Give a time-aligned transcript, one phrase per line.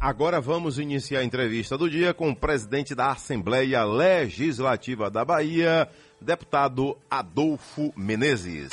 [0.00, 5.88] Agora vamos iniciar a entrevista do dia com o presidente da Assembleia Legislativa da Bahia,
[6.20, 8.68] deputado Adolfo Menezes.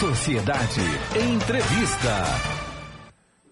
[0.00, 0.80] Sociedade
[1.20, 2.24] Entrevista.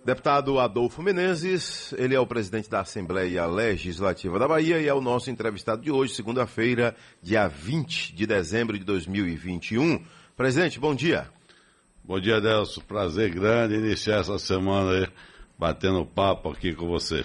[0.02, 5.02] Deputado Adolfo Menezes, ele é o presidente da Assembleia Legislativa da Bahia e é o
[5.02, 10.02] nosso entrevistado de hoje, segunda-feira, dia 20 de dezembro de 2021.
[10.34, 11.28] Presidente, bom dia.
[12.02, 12.82] Bom dia, Delso.
[12.82, 15.08] Prazer grande iniciar essa semana aí
[15.58, 17.24] batendo papo aqui com você.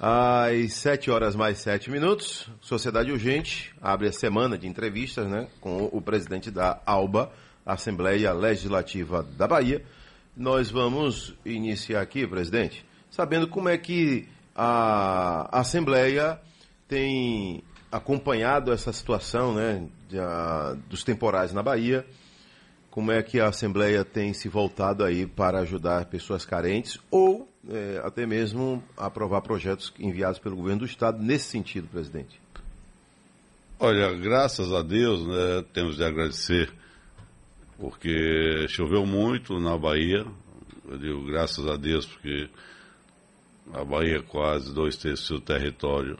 [0.00, 5.90] Às 7 horas mais 7 minutos, Sociedade Urgente abre a semana de entrevistas né, com
[5.92, 7.32] o presidente da ALBA,
[7.66, 9.84] Assembleia Legislativa da Bahia.
[10.36, 16.40] Nós vamos iniciar aqui, presidente, sabendo como é que a Assembleia
[16.86, 22.06] tem acompanhado essa situação né, de, a, dos temporais na Bahia
[22.90, 28.00] como é que a Assembleia tem se voltado aí para ajudar pessoas carentes ou é,
[28.02, 32.40] até mesmo aprovar projetos enviados pelo governo do Estado nesse sentido, presidente?
[33.78, 36.72] Olha, graças a Deus, né, temos de agradecer,
[37.78, 40.26] porque choveu muito na Bahia,
[40.88, 42.48] eu digo graças a Deus, porque
[43.72, 46.18] a Bahia, quase dois terços do território,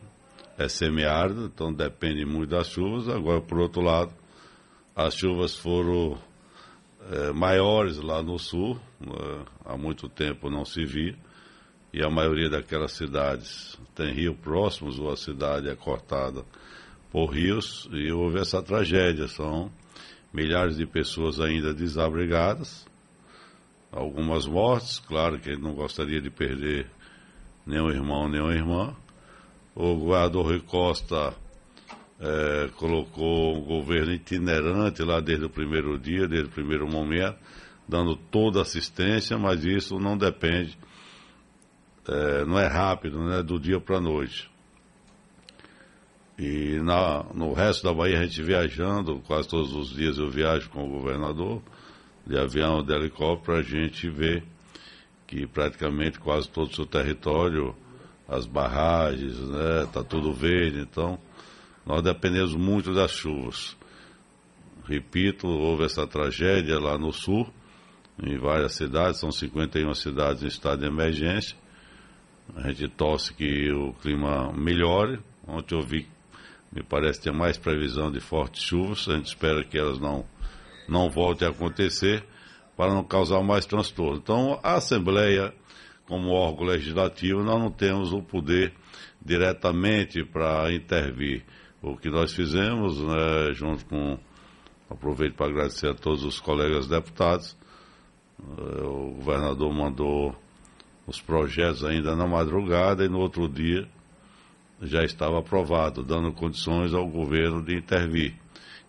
[0.58, 3.08] é semiárido, então depende muito das chuvas.
[3.08, 4.12] Agora, por outro lado,
[4.94, 6.18] as chuvas foram
[7.10, 11.16] é, maiores lá no sul, é, há muito tempo não se via,
[11.92, 16.44] e a maioria daquelas cidades tem rio próximos, ou a cidade é cortada
[17.10, 19.26] por rios, e houve essa tragédia.
[19.26, 19.72] São
[20.32, 22.86] milhares de pessoas ainda desabrigadas,
[23.90, 26.86] algumas mortes, claro que ele não gostaria de perder
[27.66, 28.96] nenhum irmão, nenhuma irmã.
[29.74, 31.34] O governador Rui Costa
[32.20, 37.38] é, colocou um governo itinerante lá desde o primeiro dia, desde o primeiro momento,
[37.86, 40.76] dando toda assistência, mas isso não depende,
[42.08, 44.50] é, não é rápido, né, do dia para a noite.
[46.38, 50.70] E na, no resto da Bahia a gente viajando, quase todos os dias eu viajo
[50.70, 51.62] com o governador,
[52.26, 54.44] de avião, de helicóptero, a gente ver
[55.26, 57.74] que praticamente quase todo o seu território,
[58.28, 61.18] as barragens, né, tá tudo verde, então
[61.88, 63.74] nós dependemos muito das chuvas.
[64.84, 67.48] Repito, houve essa tragédia lá no sul,
[68.22, 71.56] em várias cidades, são 51 cidades em estado de emergência.
[72.56, 75.18] A gente torce que o clima melhore.
[75.46, 76.06] Ontem eu vi,
[76.70, 79.08] me parece ter mais previsão de fortes chuvas.
[79.08, 80.26] A gente espera que elas não,
[80.86, 82.22] não voltem a acontecer
[82.76, 84.18] para não causar mais transtorno.
[84.18, 85.54] Então, a Assembleia,
[86.06, 88.74] como órgão legislativo, nós não temos o poder
[89.24, 91.44] diretamente para intervir
[91.82, 94.18] o que nós fizemos, né, junto com.
[94.90, 97.56] Aproveito para agradecer a todos os colegas deputados.
[98.40, 100.34] Eh, o governador mandou
[101.06, 103.86] os projetos ainda na madrugada e no outro dia
[104.80, 108.34] já estava aprovado, dando condições ao governo de intervir.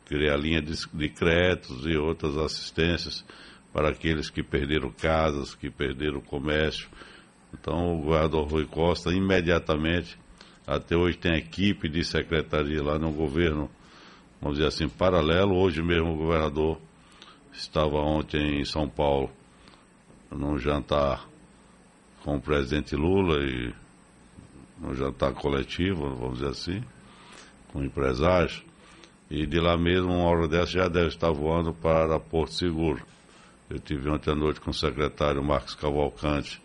[0.06, 3.26] Criar linha de, de créditos e outras assistências
[3.74, 6.90] para aqueles que perderam casas, que perderam comércio.
[7.54, 10.18] Então o governador Rui Costa imediatamente
[10.70, 13.68] até hoje tem equipe de secretaria lá no governo,
[14.40, 15.56] vamos dizer assim, paralelo.
[15.56, 16.80] Hoje mesmo o governador
[17.52, 19.32] estava ontem em São Paulo
[20.32, 21.28] num jantar
[22.24, 23.74] com o presidente Lula e
[24.80, 26.84] num jantar coletivo, vamos dizer assim,
[27.74, 28.64] com empresários.
[29.28, 33.04] E de lá mesmo, uma hora dessa, já deve estar voando para Porto Seguro.
[33.68, 36.62] Eu tive ontem à noite com o secretário Marcos Cavalcante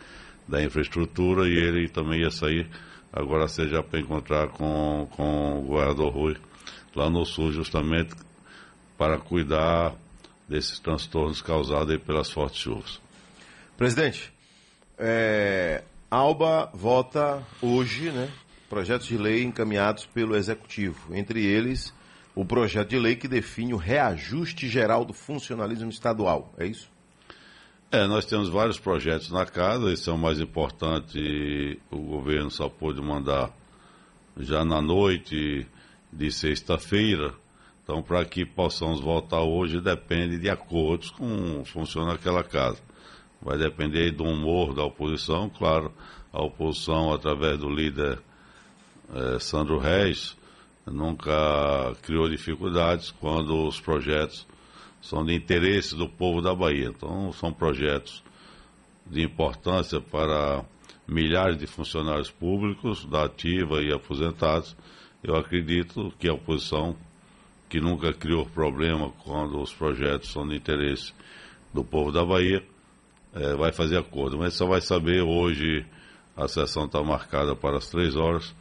[0.47, 2.69] da Infraestrutura e ele também ia sair
[3.14, 6.36] agora seja para encontrar com, com o governador Rui
[6.94, 8.14] lá no sul, justamente
[8.98, 9.94] para cuidar
[10.48, 13.00] desses transtornos causados pelas fortes chuvas.
[13.76, 14.32] Presidente,
[14.98, 18.30] é, Alba vota hoje, né,
[18.69, 21.92] projetos de lei encaminhados pelo Executivo, entre eles
[22.34, 26.94] o projeto de lei que define o reajuste geral do funcionalismo estadual, é isso?
[27.94, 32.69] É, nós temos vários projetos na casa, esse é o mais importante, o governo só
[32.69, 33.52] pôde mandar
[34.37, 35.64] já na noite
[36.12, 37.32] de sexta-feira.
[37.85, 42.82] Então, para que possamos votar hoje, depende de acordos com funciona aquela casa.
[43.41, 45.94] Vai depender do humor da oposição, claro,
[46.32, 48.19] a oposição, através do líder
[49.14, 50.37] é, Sandro Reis,
[50.85, 54.49] nunca criou dificuldades quando os projetos
[55.04, 56.86] são de interesse do povo da Bahia.
[56.86, 58.24] Então, são projetos
[59.06, 60.64] de importância para
[61.06, 64.74] milhares de funcionários públicos, da ativa e aposentados.
[65.22, 66.96] Eu acredito que a oposição,
[67.68, 71.12] que nunca criou problema quando os projetos são de interesse
[71.72, 72.64] do povo da Bahia,
[73.34, 74.38] é, vai fazer acordo.
[74.38, 75.84] Mas só vai saber hoje
[76.36, 78.52] A sessão está marcada para as três horas.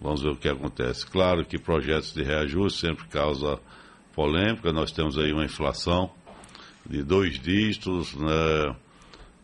[0.00, 1.04] Vamos ver o que acontece.
[1.06, 3.58] Claro que projetos de reajuste sempre causa
[4.16, 4.72] polêmica.
[4.72, 6.10] Nós temos aí uma inflação
[6.88, 8.74] de dois dígitos, né?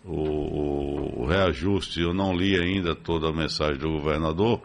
[0.05, 4.63] o, o, reajuste, eu não li ainda toda a mensagem do governador,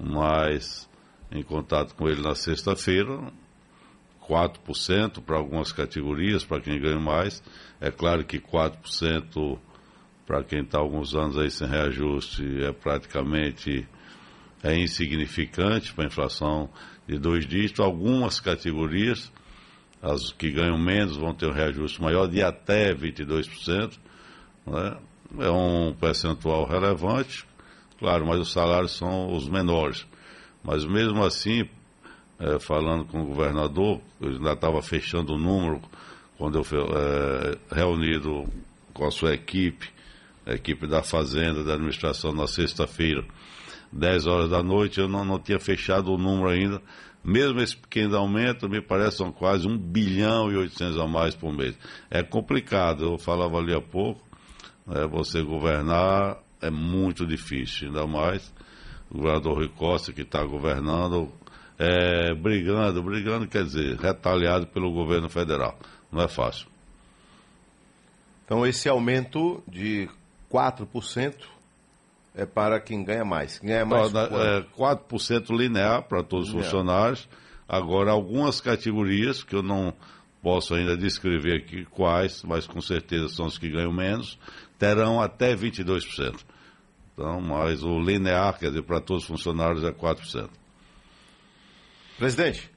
[0.00, 0.88] mas
[1.30, 3.32] em contato com ele na sexta-feira,
[4.28, 7.42] 4% para algumas categorias, para quem ganha mais.
[7.80, 9.58] É claro que 4%
[10.26, 13.86] para quem está alguns anos aí sem reajuste é praticamente
[14.62, 16.68] é insignificante para a inflação
[17.06, 17.84] de dois dígitos.
[17.84, 19.32] Algumas categorias,
[20.02, 23.98] as que ganham menos, vão ter um reajuste maior de até 22%.
[24.66, 24.96] Né?
[25.38, 27.44] É um percentual relevante,
[27.98, 30.06] claro, mas os salários são os menores.
[30.62, 31.68] Mas mesmo assim,
[32.38, 35.80] é, falando com o governador, eu ainda estava fechando o número
[36.36, 38.44] quando eu fui é, reunido
[38.92, 39.88] com a sua equipe,
[40.44, 43.24] a equipe da Fazenda, da administração, na sexta-feira,
[43.92, 46.82] 10 horas da noite, eu não, não tinha fechado o número ainda.
[47.24, 51.52] Mesmo esse pequeno aumento, me parece são quase 1 bilhão e 800 a mais por
[51.52, 51.76] mês.
[52.10, 54.20] É complicado, eu falava ali há pouco,
[54.88, 58.52] é, você governar é muito difícil, ainda mais
[59.10, 61.32] o governador Rui Costa, que está governando,
[61.78, 65.78] é, brigando, brigando quer dizer, retaliado pelo governo federal.
[66.10, 66.66] Não é fácil.
[68.44, 70.08] Então, esse aumento de
[70.50, 71.34] 4%
[72.36, 73.58] é para quem ganha mais.
[73.58, 76.64] Quem ganha mais Não, é 4% linear para todos linear.
[76.64, 77.28] os funcionários.
[77.66, 79.92] Agora, algumas categorias, que eu não
[80.42, 84.38] posso ainda descrever aqui quais, mas com certeza são os que ganham menos,
[84.78, 86.36] terão até 22%.
[87.12, 90.50] Então, mas o linear, quer dizer, para todos os funcionários é 4%.
[92.18, 92.70] Presidente,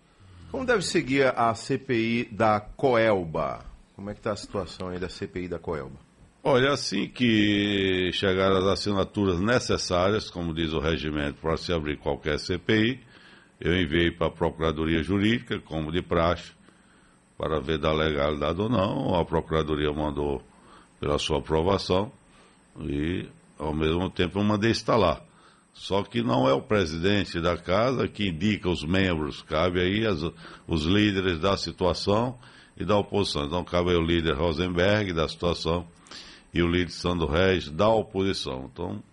[0.49, 3.65] como deve seguir a CPI da Coelba?
[3.95, 5.99] Como é que está a situação aí da CPI da Coelba?
[6.41, 12.39] Olha, assim que chegar as assinaturas necessárias, como diz o regimento, para se abrir qualquer
[12.39, 13.01] CPI,
[13.59, 16.53] eu enviei para a Procuradoria Jurídica, como de praxe,
[17.37, 19.15] para ver da legalidade ou não.
[19.15, 20.41] A Procuradoria mandou
[20.97, 22.09] pela sua aprovação
[22.79, 23.27] e,
[23.57, 25.21] ao mesmo tempo, eu mandei instalar.
[25.73, 30.23] Só que não é o presidente da casa que indica os membros, cabe aí as,
[30.65, 32.39] os líderes da situação
[32.77, 33.43] e da oposição.
[33.43, 35.85] Então, cabe aí o líder Rosenberg da situação
[36.53, 38.69] e o líder Sandro Reis da oposição.
[38.71, 39.03] Então,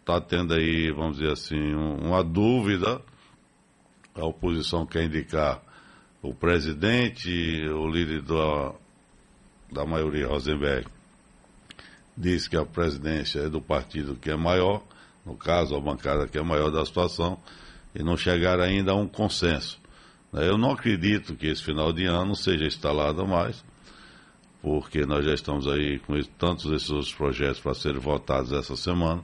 [0.00, 3.00] está tendo aí, vamos dizer assim, um, uma dúvida.
[4.14, 5.62] A oposição quer indicar
[6.22, 7.30] o presidente,
[7.68, 8.72] o líder da,
[9.72, 10.86] da maioria, Rosenberg,
[12.16, 14.82] diz que a presidência é do partido que é maior,
[15.24, 17.38] no caso, a bancada que é maior da situação,
[17.94, 19.80] e não chegar ainda a um consenso.
[20.32, 23.64] Eu não acredito que esse final de ano seja instalado mais,
[24.62, 29.22] porque nós já estamos aí com tantos desses projetos para serem votados essa semana,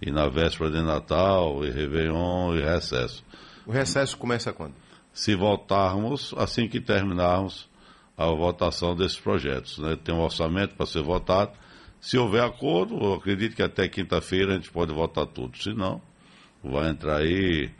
[0.00, 3.24] e na véspera de Natal, e Réveillon, e recesso.
[3.66, 4.74] O recesso começa quando?
[5.12, 7.68] Se votarmos, assim que terminarmos
[8.16, 9.78] a votação desses projetos.
[9.78, 9.96] Né?
[10.02, 11.52] Tem um orçamento para ser votado.
[12.00, 15.56] Se houver acordo, eu acredito que até quinta-feira a gente pode votar tudo.
[15.58, 16.00] Se não,
[16.62, 17.70] vai entrar aí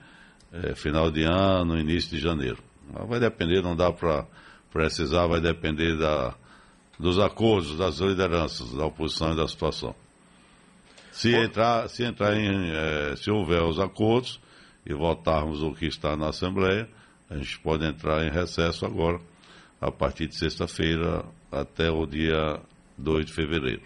[0.52, 2.58] é, final de ano, início de janeiro.
[2.92, 4.26] Mas vai depender, não dá para
[4.72, 6.34] precisar, vai depender da,
[6.98, 9.94] dos acordos das lideranças, da oposição e da situação.
[11.12, 14.40] Se entrar, se entrar em, é, se houver os acordos
[14.84, 16.88] e votarmos o que está na Assembleia,
[17.30, 19.20] a gente pode entrar em recesso agora
[19.80, 22.60] a partir de sexta-feira até o dia
[22.96, 23.82] 2 de fevereiro.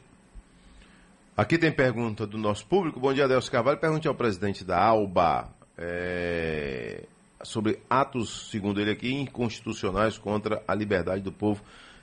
[1.36, 3.00] Aqui tem pergunta do nosso público.
[3.00, 3.78] Bom dia, Adelso Carvalho.
[3.78, 7.04] Pergunte ao presidente da ALBA é,
[7.42, 11.62] sobre atos, segundo ele aqui, inconstitucionais contra a liberdade do povo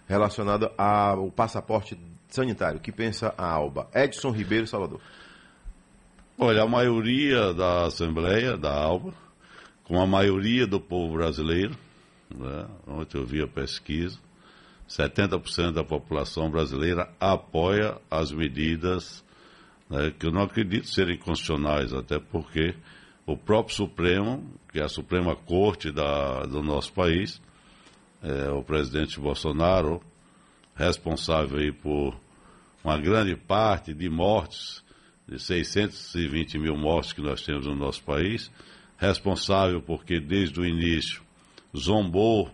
[0.09, 1.97] relacionado ao passaporte
[2.27, 2.79] sanitário.
[2.79, 3.87] Que pensa a ALBA?
[3.93, 4.99] Edson Ribeiro, Salvador.
[6.37, 9.13] Olha, a maioria da Assembleia, da ALBA,
[9.83, 11.77] com a maioria do povo brasileiro,
[12.33, 12.65] né?
[12.87, 14.17] Ontem eu vi a pesquisa.
[14.87, 19.23] 70% da população brasileira apoia as medidas
[19.87, 22.73] né, que eu não acredito serem constitucionais, até porque
[23.27, 27.39] o próprio Supremo, que é a Suprema Corte da, do nosso país,
[28.21, 30.01] é, o presidente Bolsonaro,
[30.75, 32.15] responsável por
[32.83, 34.83] uma grande parte de mortes,
[35.27, 38.51] de 620 mil mortes que nós temos no nosso país,
[38.97, 41.21] responsável porque desde o início
[41.75, 42.49] zombou,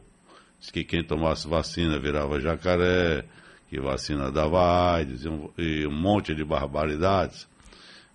[0.59, 3.25] disse que quem tomasse vacina virava jacaré,
[3.69, 7.47] que vacina dava AIDS e um, e um monte de barbaridades,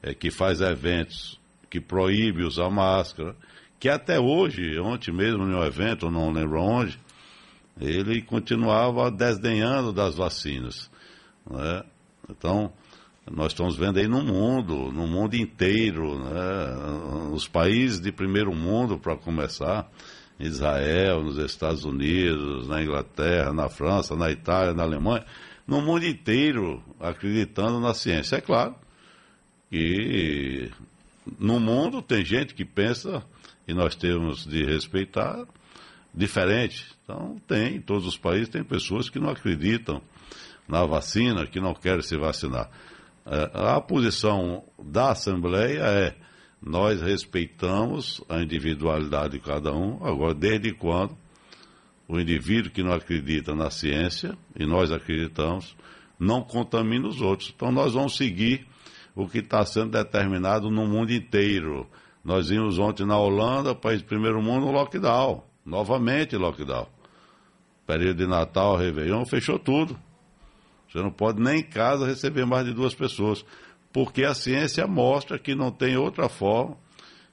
[0.02, 1.38] é, que faz eventos
[1.68, 3.36] que proíbe usar máscara,
[3.78, 6.98] que até hoje, ontem mesmo em um evento, não lembro onde,
[7.80, 10.90] ele continuava desdenhando das vacinas.
[11.50, 11.82] Né?
[12.28, 12.72] Então,
[13.30, 17.30] Nós estamos vendo aí no mundo, no mundo inteiro, né?
[17.32, 19.88] os países de primeiro mundo, para começar,
[20.38, 25.24] Israel, nos Estados Unidos, na Inglaterra, na França, na Itália, na Alemanha,
[25.66, 28.36] no mundo inteiro acreditando na ciência.
[28.36, 28.74] É claro
[29.70, 30.70] que
[31.38, 33.22] no mundo tem gente que pensa,
[33.68, 35.44] e nós temos de respeitar,
[36.14, 36.86] diferente.
[37.04, 40.02] Então, tem, em todos os países tem pessoas que não acreditam
[40.68, 42.70] na vacina, que não querem se vacinar.
[43.26, 46.16] É, a posição da Assembleia é
[46.62, 51.16] nós respeitamos a individualidade de cada um, agora, desde quando
[52.06, 55.76] o indivíduo que não acredita na ciência, e nós acreditamos,
[56.18, 57.52] não contamina os outros.
[57.54, 58.66] Então, nós vamos seguir
[59.14, 61.86] o que está sendo determinado no mundo inteiro.
[62.22, 65.42] Nós vimos ontem na Holanda, país primeiro mundo, um lockdown.
[65.64, 66.86] Novamente lockdown.
[67.86, 69.98] Período de Natal, Réveillon, fechou tudo.
[70.88, 73.44] Você não pode nem em casa receber mais de duas pessoas.
[73.92, 76.76] Porque a ciência mostra que não tem outra forma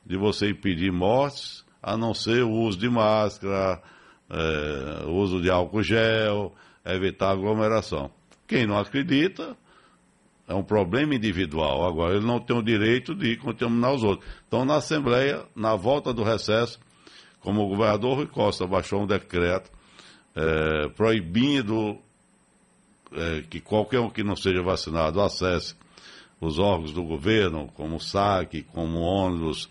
[0.05, 3.81] de você impedir mortes a não ser o uso de máscara,
[4.29, 6.53] é, uso de álcool gel,
[6.85, 8.11] evitar aglomeração.
[8.47, 9.55] Quem não acredita,
[10.47, 11.85] é um problema individual.
[11.85, 14.29] Agora, ele não tem o direito de contaminar os outros.
[14.47, 16.79] Então, na Assembleia, na volta do recesso,
[17.47, 19.71] como o governador Rui Costa baixou um decreto
[20.35, 21.97] é, proibindo
[23.13, 25.73] é, que qualquer um que não seja vacinado acesse
[26.41, 29.69] os órgãos do governo, como o SAC, como o ônibus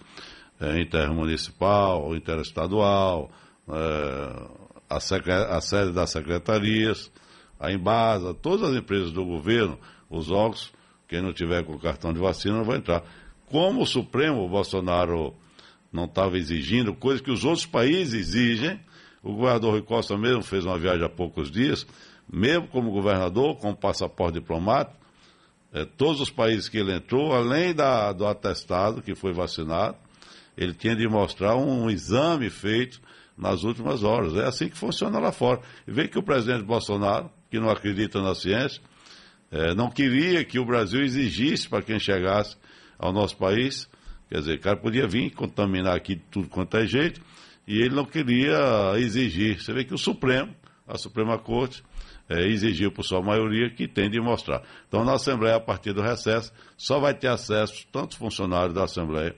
[0.58, 3.30] é, intermunicipal, interestadual,
[3.68, 4.48] é,
[4.88, 7.12] a, a sede das secretarias,
[7.60, 9.78] a Embasa, todas as empresas do governo
[10.08, 10.72] os órgãos,
[11.06, 13.04] quem não tiver com cartão de vacina não vai entrar.
[13.50, 15.34] Como o Supremo, o Bolsonaro
[15.96, 18.78] não estava exigindo, coisa que os outros países exigem,
[19.22, 21.86] o governador Rui Costa mesmo fez uma viagem há poucos dias,
[22.30, 24.96] mesmo como governador, com passaporte diplomático,
[25.72, 29.96] é, todos os países que ele entrou, além da, do atestado que foi vacinado,
[30.56, 33.00] ele tinha de mostrar um, um exame feito
[33.36, 34.34] nas últimas horas.
[34.36, 35.60] É assim que funciona lá fora.
[35.86, 38.80] E vê que o presidente Bolsonaro, que não acredita na ciência,
[39.50, 42.56] é, não queria que o Brasil exigisse para quem chegasse
[42.98, 43.88] ao nosso país.
[44.28, 47.20] Quer dizer, o cara podia vir contaminar aqui de tudo quanto é jeito,
[47.66, 49.60] e ele não queria exigir.
[49.60, 50.54] Você vê que o Supremo,
[50.86, 51.82] a Suprema Corte,
[52.28, 54.62] é, exigiu por sua maioria que tem de mostrar.
[54.88, 59.34] Então, na Assembleia, a partir do recesso, só vai ter acesso, tanto funcionários da Assembleia,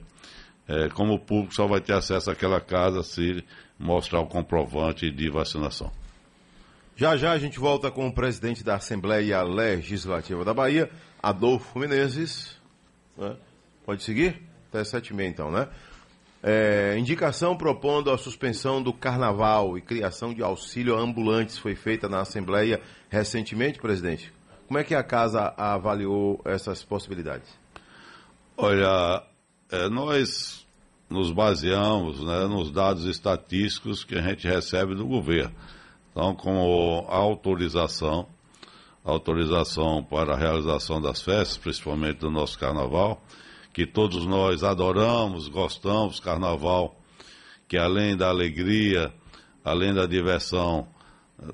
[0.67, 3.43] é, como o público só vai ter acesso àquela casa se
[3.77, 5.91] mostrar o comprovante de vacinação.
[6.95, 10.89] Já já a gente volta com o presidente da Assembleia Legislativa da Bahia,
[11.21, 12.59] Adolfo Menezes.
[13.17, 13.37] Né?
[13.85, 14.48] Pode seguir?
[14.69, 15.67] Até sete e meia então, né?
[16.41, 22.07] É, indicação propondo a suspensão do carnaval e criação de auxílio a ambulantes foi feita
[22.07, 24.31] na Assembleia recentemente, presidente.
[24.67, 27.49] Como é que a casa avaliou essas possibilidades?
[28.55, 29.23] Olha,
[29.71, 30.65] é, nós
[31.09, 35.53] nos baseamos né, nos dados estatísticos que a gente recebe do governo.
[36.11, 38.27] Então, com a autorização,
[39.03, 43.21] autorização para a realização das festas, principalmente do nosso carnaval,
[43.79, 46.99] que todos nós adoramos, gostamos, carnaval,
[47.65, 49.09] que além da alegria,
[49.63, 50.85] além da diversão,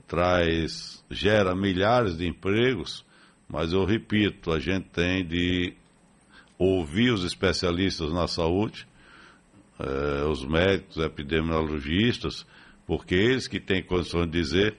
[0.07, 3.05] traz, gera milhares de empregos,
[3.47, 5.75] mas eu repito, a gente tem de
[6.57, 8.87] ouvir os especialistas na saúde,
[9.77, 12.43] eh, os médicos, epidemiologistas,
[12.87, 14.77] porque eles que têm condições de dizer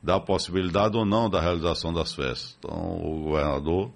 [0.00, 2.56] da possibilidade ou não da realização das festas.
[2.60, 3.90] Então, o governador,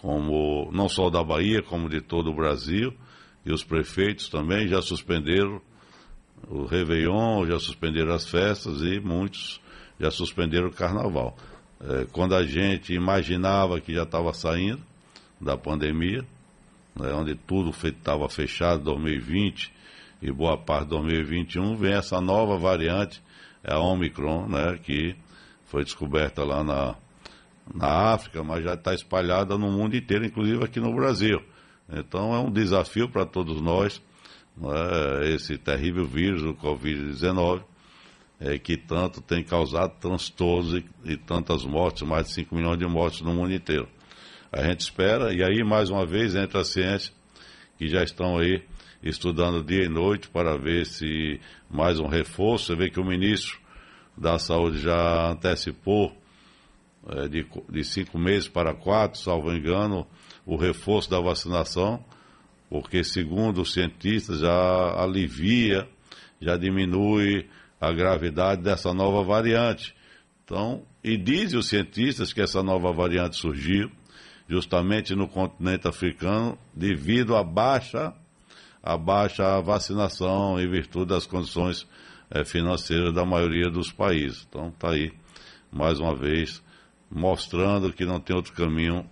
[0.00, 2.92] como não só da Bahia, como de todo o Brasil,
[3.44, 5.60] e os prefeitos também já suspenderam
[6.48, 9.60] o Réveillon, já suspenderam as festas e muitos
[9.98, 11.36] já suspenderam o Carnaval.
[11.80, 14.82] É, quando a gente imaginava que já estava saindo
[15.40, 16.24] da pandemia,
[16.94, 19.72] né, onde tudo estava fechado, 2020,
[20.22, 23.22] e boa parte de 2021 vem essa nova variante,
[23.62, 25.14] é a Omicron, né, que
[25.66, 26.96] foi descoberta lá na,
[27.74, 31.40] na África, mas já está espalhada no mundo inteiro, inclusive aqui no Brasil.
[31.92, 34.02] Então é um desafio para todos nós,
[34.56, 37.62] né, esse terrível vírus, o Covid-19,
[38.40, 42.86] é, que tanto tem causado transtornos e, e tantas mortes, mais de 5 milhões de
[42.86, 43.88] mortes no mundo inteiro.
[44.52, 47.12] A gente espera, e aí mais uma vez entra a ciência,
[47.78, 48.62] que já estão aí
[49.02, 52.66] estudando dia e noite para ver se mais um reforço.
[52.66, 53.58] Você vê que o ministro
[54.16, 56.16] da Saúde já antecipou
[57.08, 60.06] é, de, de cinco meses para quatro, salvo engano,
[60.44, 62.04] o reforço da vacinação,
[62.68, 65.88] porque, segundo os cientistas, já alivia,
[66.40, 67.48] já diminui
[67.80, 69.94] a gravidade dessa nova variante.
[70.44, 73.90] Então, e dizem os cientistas que essa nova variante surgiu
[74.48, 78.14] justamente no continente africano, devido à baixa,
[78.82, 81.86] à baixa vacinação em virtude das condições
[82.30, 84.46] é, financeiras da maioria dos países.
[84.48, 85.12] Então está aí,
[85.70, 86.62] mais uma vez,
[87.10, 89.08] mostrando que não tem outro caminho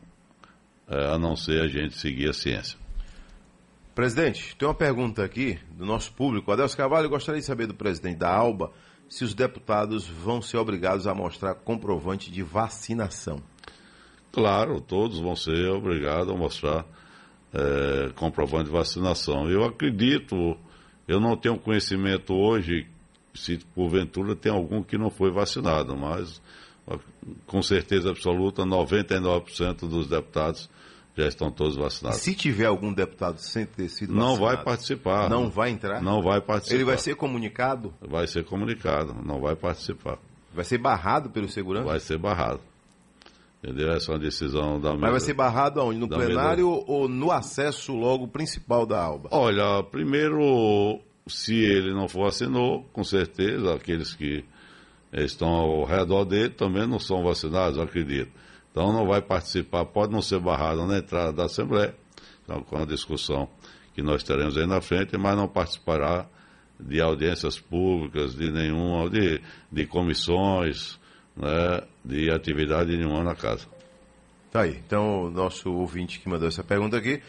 [0.88, 2.78] é, a não ser a gente seguir a ciência.
[3.94, 6.50] Presidente, tem uma pergunta aqui do nosso público.
[6.50, 8.72] Adelso Carvalho, gostaria de saber do presidente da ALBA
[9.08, 13.40] se os deputados vão ser obrigados a mostrar comprovante de vacinação.
[14.32, 16.84] Claro, todos vão ser obrigados a mostrar
[17.52, 19.48] é, comprovante de vacinação.
[19.48, 20.56] Eu acredito,
[21.06, 22.88] eu não tenho conhecimento hoje
[23.32, 26.40] se porventura tem algum que não foi vacinado, mas
[27.46, 30.68] com certeza absoluta, 99% dos deputados
[31.16, 32.20] já estão todos vacinados.
[32.20, 35.30] Se tiver algum deputado sem ter sido não vacinado, vai participar.
[35.30, 36.02] Não vai entrar?
[36.02, 36.74] Não vai participar.
[36.74, 37.94] Ele vai ser comunicado?
[38.00, 40.18] Vai ser comunicado, não vai participar.
[40.52, 41.86] Vai ser barrado pelo segurança?
[41.86, 42.60] Vai ser barrado.
[43.62, 43.92] Entendeu?
[43.92, 45.00] Essa é uma decisão da mesa.
[45.00, 45.98] Mas vai ser barrado aonde?
[45.98, 46.84] No plenário mesa...
[46.86, 49.30] ou no acesso logo principal da ALBA?
[49.32, 54.44] Olha, primeiro, se ele não for vacinou, com certeza, aqueles que
[55.14, 58.30] estão ao redor dele também não são vacinados, eu acredito.
[58.70, 61.94] Então não vai participar, pode não ser barrado na entrada da Assembleia,
[62.42, 63.48] então, com a discussão
[63.94, 66.26] que nós teremos aí na frente, mas não participará
[66.78, 69.40] de audiências públicas, de nenhuma, de,
[69.70, 70.98] de comissões,
[71.36, 73.66] né, de atividade nenhuma na casa.
[74.50, 74.80] Tá aí.
[74.84, 77.22] Então, o nosso ouvinte que mandou essa pergunta aqui,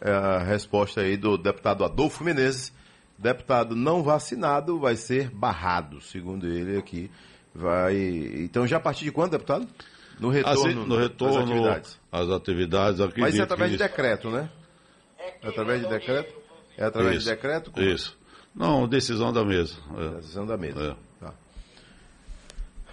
[0.00, 2.72] é a resposta aí do deputado Adolfo Menezes.
[3.18, 7.10] Deputado não vacinado vai ser barrado, segundo ele aqui.
[7.54, 7.96] Vai.
[8.40, 9.66] Então, já a partir de quando, deputado?
[10.18, 12.00] No retorno, assim, no retorno às atividades.
[12.12, 14.50] Às atividades Mas é através de decreto, né?
[15.42, 16.34] É através de decreto?
[16.76, 17.70] É através isso, de decreto?
[17.70, 17.86] Como?
[17.86, 18.16] Isso.
[18.54, 19.74] Não, decisão da mesa.
[19.96, 20.16] É.
[20.16, 20.96] Decisão da mesa.
[20.98, 21.02] É.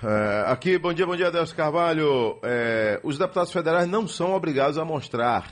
[0.02, 2.40] É, aqui, bom dia, bom dia, Adelso Carvalho.
[2.42, 5.52] É, os deputados federais não são obrigados a mostrar,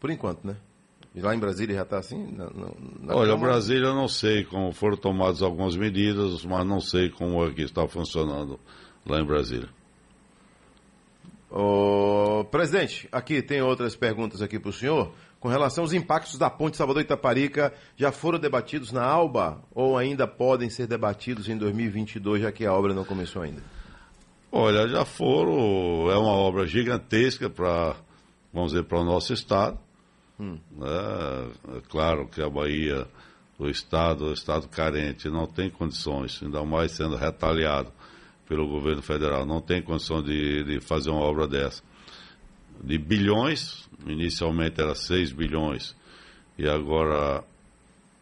[0.00, 0.56] por enquanto, né?
[1.14, 2.30] E lá em Brasília já está assim?
[2.32, 3.52] Na, na, Olha, Câmara?
[3.52, 7.62] Brasília eu não sei como foram tomadas algumas medidas, mas não sei como é que
[7.62, 8.60] está funcionando
[9.06, 9.68] lá em Brasília.
[11.50, 15.12] Ô, presidente, aqui tem outras perguntas aqui para o senhor.
[15.40, 20.26] Com relação aos impactos da ponte Salvador Itaparica, já foram debatidos na ALBA ou ainda
[20.26, 23.62] podem ser debatidos em 2022, já que a obra não começou ainda?
[24.50, 26.10] Olha, já foram.
[26.10, 27.96] É uma obra gigantesca para,
[28.52, 29.78] vamos dizer, para o nosso estado.
[30.38, 30.58] Hum.
[30.82, 33.06] É, é, claro que a Bahia,
[33.58, 37.92] o estado, o estado carente, não tem condições, ainda mais sendo retaliado
[38.46, 41.82] pelo governo federal, não tem condição de, de fazer uma obra dessa
[42.82, 45.96] de bilhões, inicialmente era 6 bilhões,
[46.56, 47.44] e agora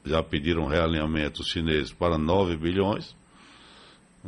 [0.05, 3.15] já pediram realinhamento os chineses para 9 bilhões,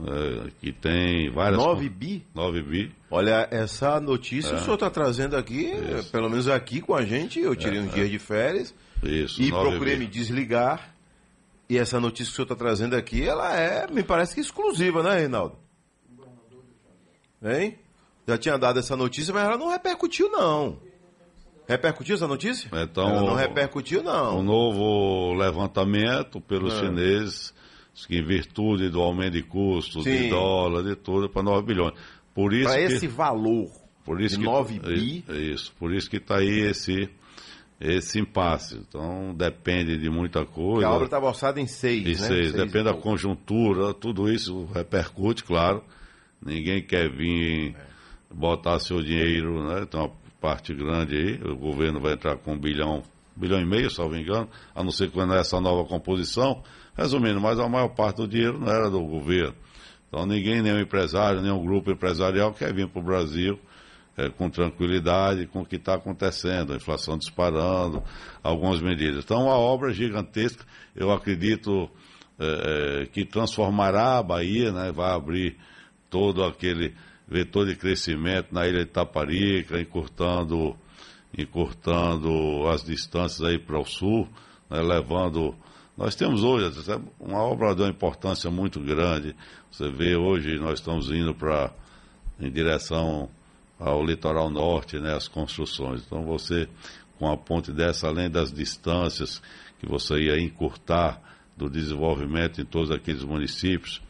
[0.07, 1.59] é, que tem várias...
[1.59, 2.27] 9 bi?
[2.35, 2.93] 9 bi.
[3.11, 4.57] Olha, essa notícia é.
[4.57, 6.11] o senhor está trazendo aqui, Isso.
[6.11, 9.51] pelo menos aqui com a gente, eu tirei é, uns dias de férias Isso, e
[9.51, 10.01] procurei bi.
[10.01, 10.95] me desligar,
[11.69, 15.03] e essa notícia que o senhor está trazendo aqui, ela é, me parece que exclusiva,
[15.03, 15.57] né, Reinaldo?
[17.43, 17.79] Hein?
[18.29, 20.79] já tinha dado essa notícia, mas ela não repercutiu, não.
[21.67, 22.71] Repercutiu essa notícia?
[22.75, 24.39] Então, ela não repercutiu, não.
[24.39, 26.81] O novo levantamento pelos é.
[26.81, 27.55] chineses,
[28.11, 30.17] em virtude do aumento de custos, Sim.
[30.17, 31.95] de dólar, de tudo, para 9 bilhões.
[32.35, 33.71] Por isso para esse valor
[34.05, 35.25] por isso de 9 bi.
[35.29, 37.11] É isso, por isso que está aí esse,
[37.79, 38.77] esse impasse.
[38.77, 40.73] Então, depende de muita coisa.
[40.73, 42.15] Porque a obra estava orçada em 6, né?
[42.15, 42.53] Seis.
[42.53, 45.85] Depende da conjuntura, tudo isso repercute, claro.
[46.41, 47.75] Ninguém quer vir...
[47.77, 47.99] É
[48.31, 49.87] botar seu dinheiro, né?
[49.87, 53.03] Tem uma parte grande aí, o governo vai entrar com um bilhão,
[53.35, 56.63] bilhão e meio, salvo engano, a não ser quando é essa nova composição.
[56.99, 59.55] Resumindo, mas a maior parte do dinheiro não era do governo.
[60.09, 63.59] Então ninguém, nenhum empresário, nenhum grupo empresarial quer vir para o Brasil
[64.19, 68.03] é, com tranquilidade com o que está acontecendo, a inflação disparando,
[68.43, 69.25] algumas medidas.
[69.25, 71.89] Então, uma obra gigantesca, eu acredito
[72.37, 75.57] é, que transformará a Bahia, né, vai abrir
[76.11, 76.97] todo aquele
[77.29, 80.77] vetor de crescimento na ilha de Taparica, encurtando,
[81.37, 84.29] encurtando as distâncias aí para o sul,
[84.69, 85.55] né, levando.
[85.99, 86.71] Nós temos hoje
[87.19, 89.35] uma obra de uma importância muito grande.
[89.69, 91.73] Você vê hoje nós estamos indo para
[92.39, 93.29] em direção
[93.81, 96.05] ao litoral norte, né, as construções.
[96.07, 96.69] Então você
[97.19, 99.43] com a ponte dessa, além das distâncias
[99.81, 101.21] que você ia encurtar
[101.57, 104.01] do desenvolvimento em todos aqueles municípios,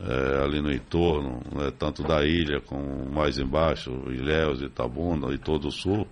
[0.00, 5.68] é, ali no entorno, né, tanto da ilha como mais embaixo, Ilhéus, Itabuna e todo
[5.68, 6.04] o sul,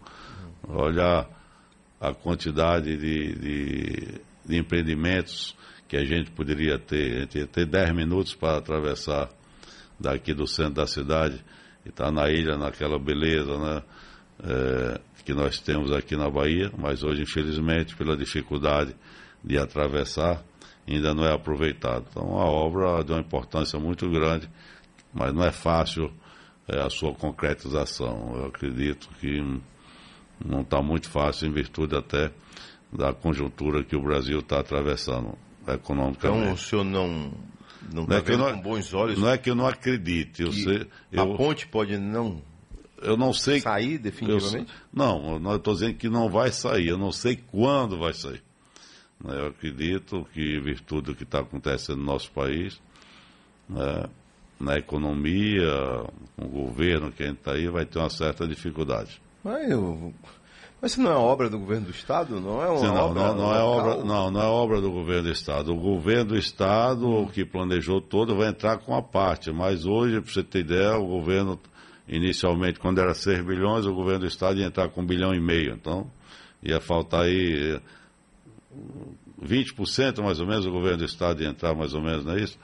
[0.69, 1.29] olhar
[2.01, 5.57] a quantidade de, de, de, empreendimentos
[5.89, 7.17] que a gente poderia ter.
[7.17, 9.29] A gente ia ter 10 minutos para atravessar
[9.99, 11.45] daqui do centro da cidade
[11.85, 13.83] e estar tá na ilha, naquela beleza, né?
[14.43, 18.95] é, que nós temos aqui na Bahia, mas hoje, infelizmente, pela dificuldade
[19.43, 20.43] de atravessar,
[20.87, 22.07] ainda não é aproveitado.
[22.11, 24.49] Então, a obra de uma importância muito grande,
[25.13, 26.13] mas não é fácil
[26.69, 28.33] é, a sua concretização.
[28.37, 29.41] Eu acredito que
[30.45, 32.31] não está muito fácil, em virtude até
[32.95, 36.43] da conjuntura que o Brasil está atravessando economicamente.
[36.43, 37.33] Então, o senhor não
[37.93, 39.19] não, não é tá que não, com bons olhos.
[39.19, 40.43] Não é que eu não acredite.
[40.43, 42.41] Eu sei, eu, a ponte pode não
[43.05, 44.73] eu não sei sair definitivamente?
[44.73, 46.89] Eu, não, eu estou dizendo que não vai sair.
[46.89, 48.43] Eu não sei quando vai sair.
[49.23, 52.81] Né, eu acredito que, em virtude do que está acontecendo no nosso país,
[53.69, 54.09] né,
[54.59, 55.71] na economia,
[56.37, 59.21] o governo que a gente está aí, vai ter uma certa dificuldade.
[59.43, 60.15] Mas, eu,
[60.85, 62.39] mas isso não é obra do governo do Estado?
[62.39, 65.23] Não é uma não, obra não, não é obra, não, não é obra do governo
[65.23, 65.73] do Estado.
[65.73, 69.51] O governo do Estado, o que planejou todo, vai entrar com a parte.
[69.51, 71.59] Mas hoje, para você ter ideia, o governo,
[72.07, 75.41] inicialmente, quando era 6 bilhões, o governo do Estado ia entrar com um bilhão e
[75.41, 75.73] meio.
[75.73, 76.07] Então,
[76.63, 77.81] ia faltar aí
[79.43, 82.41] 20% mais ou menos o governo do Estado ia entrar mais ou menos, não é
[82.41, 82.59] isso?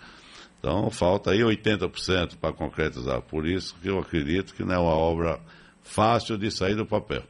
[0.59, 3.23] Então falta aí 80% para concretizar.
[3.23, 5.41] Por isso que eu acredito que não é uma obra
[5.83, 7.23] fácil de sair do papel.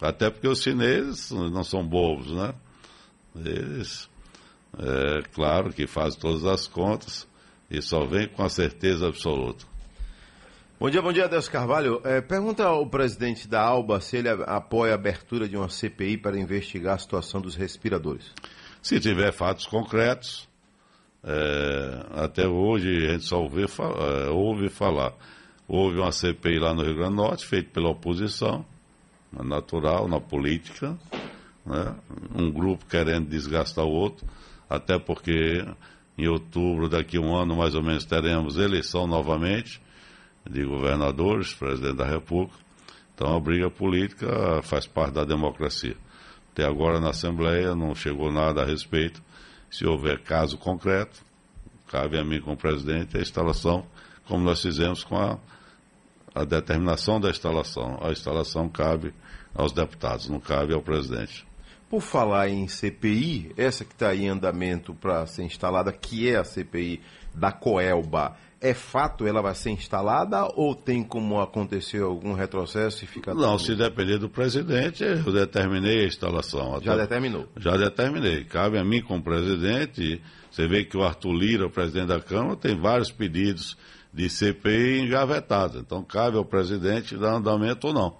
[0.00, 2.54] Até porque os chineses não são bobos, né?
[3.34, 4.08] Eles,
[4.78, 7.26] é claro que fazem todas as contas
[7.70, 9.64] e só vem com a certeza absoluta.
[10.78, 12.02] Bom dia, bom dia, Deus Carvalho.
[12.04, 16.38] É, pergunta ao presidente da ALBA se ele apoia a abertura de uma CPI para
[16.38, 18.30] investigar a situação dos respiradores.
[18.82, 20.46] Se tiver fatos concretos,
[21.24, 25.14] é, até hoje a gente só ouve, é, ouve falar.
[25.66, 28.64] Houve uma CPI lá no Rio Grande do Norte, feita pela oposição,
[29.44, 30.96] natural, na política,
[31.64, 31.94] né?
[32.34, 34.26] um grupo querendo desgastar o outro,
[34.68, 35.64] até porque
[36.18, 39.80] em outubro, daqui a um ano mais ou menos, teremos eleição novamente
[40.48, 42.56] de governadores, presidente da República.
[43.14, 45.96] Então a briga política faz parte da democracia.
[46.52, 49.22] Até agora na Assembleia não chegou nada a respeito.
[49.70, 51.20] Se houver caso concreto,
[51.88, 53.86] cabe a mim como presidente a instalação,
[54.26, 55.38] como nós fizemos com a,
[56.34, 57.98] a determinação da instalação.
[58.02, 59.12] A instalação cabe
[59.56, 61.46] aos deputados, não cabe ao presidente.
[61.88, 66.44] Por falar em CPI, essa que está em andamento para ser instalada, que é a
[66.44, 67.00] CPI
[67.32, 73.06] da Coelba, é fato ela vai ser instalada ou tem como acontecer algum retrocesso e
[73.06, 73.34] fica.
[73.34, 76.80] Não, se depender do presidente, eu determinei a instalação.
[76.82, 77.02] Já Até...
[77.02, 77.46] determinou?
[77.56, 78.44] Já determinei.
[78.44, 80.20] Cabe a mim como presidente.
[80.50, 83.76] Você vê que o Arthur Lira, o presidente da Câmara, tem vários pedidos
[84.12, 85.76] de CPI engavetados.
[85.80, 88.16] Então cabe ao presidente dar andamento ou não.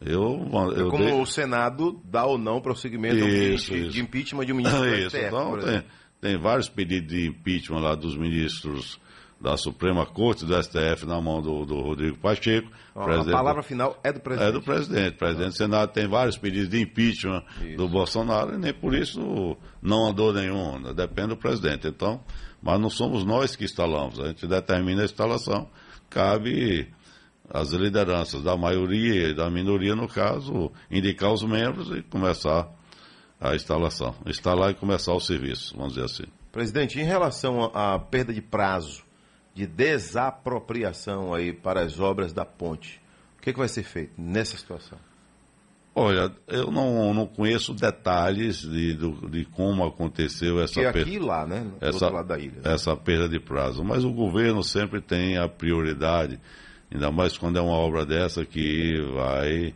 [0.00, 1.12] Eu, eu é como dei...
[1.12, 3.90] o Senado dá ou não prosseguimento isso, de, isso.
[3.90, 5.82] de impeachment de um ministro isso, STF, então, tem,
[6.20, 9.00] tem vários pedidos de impeachment lá dos ministros
[9.40, 12.70] da Suprema Corte do STF na mão do, do Rodrigo Pacheco.
[12.94, 14.48] a palavra final é do presidente.
[14.48, 15.14] É do presidente.
[15.14, 17.76] O presidente do Senado tem vários pedidos de impeachment isso.
[17.76, 20.82] do Bolsonaro e nem por isso não andou nenhum.
[20.94, 21.86] Depende do presidente.
[21.86, 22.22] Então,
[22.62, 24.18] mas não somos nós que instalamos.
[24.18, 25.68] A gente determina a instalação.
[26.08, 26.88] Cabe
[27.50, 32.68] às lideranças da maioria e da minoria, no caso, indicar os membros e começar
[33.40, 34.14] a instalação.
[34.26, 36.24] Instalar e começar o serviço, vamos dizer assim.
[36.52, 39.04] Presidente, em relação à perda de prazo
[39.56, 43.00] de desapropriação aí para as obras da ponte.
[43.38, 44.98] O que, é que vai ser feito nessa situação?
[45.94, 51.00] Olha, eu não, não conheço detalhes de, de, de como aconteceu essa perda.
[51.00, 51.66] aqui lá, né?
[51.80, 52.60] Do essa, lado da ilha.
[52.64, 53.82] Essa perda de prazo.
[53.82, 56.38] Mas o governo sempre tem a prioridade,
[56.90, 59.74] ainda mais quando é uma obra dessa que vai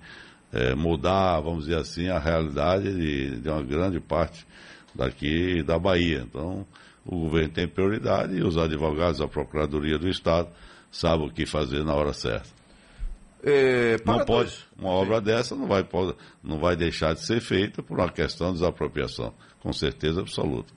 [0.52, 4.46] é, mudar, vamos dizer assim, a realidade de, de uma grande parte
[4.94, 6.24] daqui da Bahia.
[6.28, 6.66] Então,
[7.04, 10.48] o governo tem prioridade e os advogados da Procuradoria do Estado
[10.90, 12.48] sabem o que fazer na hora certa.
[13.42, 17.82] É, não pode, uma obra dessa não vai, pode, não vai deixar de ser feita
[17.82, 20.74] por uma questão de desapropriação, com certeza absoluta.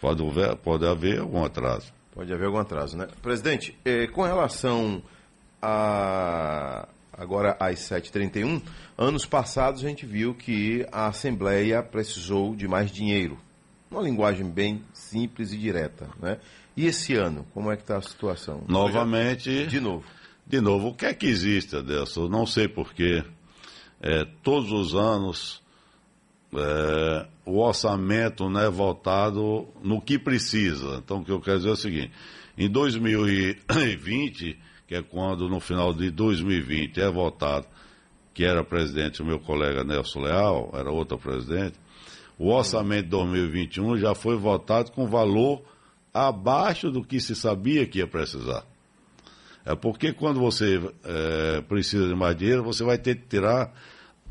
[0.00, 1.92] Pode haver, pode haver algum atraso.
[2.14, 3.06] Pode haver algum atraso, né?
[3.20, 5.02] Presidente, eh, com relação
[5.60, 8.60] a agora às 7h31,
[8.98, 13.38] anos passados a gente viu que a Assembleia precisou de mais dinheiro
[13.90, 16.38] uma linguagem bem simples e direta, né?
[16.76, 18.62] E esse ano, como é que está a situação?
[18.68, 19.64] Novamente.
[19.64, 19.70] Já...
[19.70, 20.04] De novo.
[20.46, 22.28] De novo, o que é que existe, Adelson?
[22.28, 23.24] Não sei porquê.
[24.00, 25.62] É, todos os anos
[26.52, 31.00] é, o orçamento não é voltado no que precisa.
[31.02, 32.12] Então, o que eu quero dizer é o seguinte:
[32.58, 37.66] em 2020, que é quando no final de 2020 é votado,
[38.32, 41.78] que era presidente o meu colega Nelson Leal, era outro presidente,
[42.38, 45.62] o orçamento de 2021 já foi votado com valor
[46.12, 48.64] abaixo do que se sabia que ia precisar.
[49.64, 53.72] É porque quando você é, precisa de mais dinheiro, você vai ter que tirar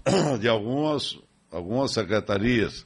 [0.39, 1.17] de algumas,
[1.51, 2.85] algumas secretarias,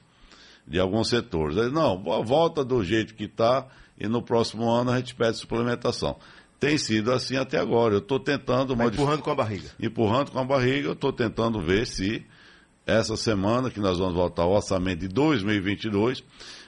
[0.66, 1.56] de alguns setores.
[1.72, 3.68] Não, volta do jeito que está
[4.00, 6.18] e no próximo ano a gente pede suplementação.
[6.60, 7.96] Tem sido assim até agora.
[7.96, 8.76] Eu estou tentando.
[8.76, 9.70] Mas empurrando com a barriga.
[9.80, 12.26] Empurrando com a barriga, eu estou tentando ver se
[12.86, 16.24] essa semana que nós vamos votar o orçamento de 2022,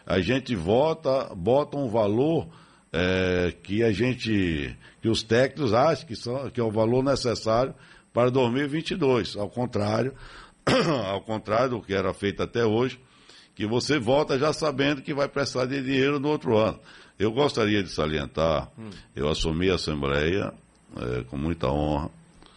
[0.05, 2.47] a gente vota, bota um valor
[2.93, 7.73] é, que a gente, que os técnicos acham que, são, que é o valor necessário
[8.13, 9.35] para 2022.
[9.35, 10.13] Ao contrário,
[11.07, 12.99] ao contrário do que era feito até hoje,
[13.55, 16.79] que você volta já sabendo que vai prestar de dinheiro no outro ano.
[17.21, 18.89] Eu gostaria de salientar, hum.
[19.15, 20.51] eu assumi a Assembleia
[20.97, 22.09] é, com muita honra,